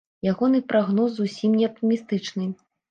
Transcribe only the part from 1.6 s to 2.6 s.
не аптымістычны.